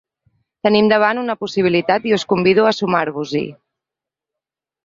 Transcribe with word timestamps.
Tenim 0.67 0.87
davant 0.93 1.19
una 1.25 1.35
possibilitat 1.41 2.09
i 2.13 2.15
us 2.17 2.25
convido 2.33 2.65
a 2.71 2.73
sumar-vos-hi. 2.79 3.47